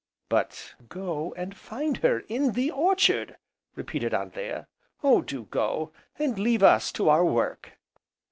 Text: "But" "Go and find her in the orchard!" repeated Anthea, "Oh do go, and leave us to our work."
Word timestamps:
"But" 0.29 0.73
"Go 0.89 1.31
and 1.37 1.55
find 1.55 1.97
her 1.97 2.21
in 2.21 2.53
the 2.53 2.71
orchard!" 2.71 3.37
repeated 3.75 4.15
Anthea, 4.15 4.65
"Oh 5.03 5.21
do 5.21 5.43
go, 5.43 5.91
and 6.17 6.39
leave 6.39 6.63
us 6.63 6.91
to 6.93 7.07
our 7.07 7.23
work." 7.23 7.77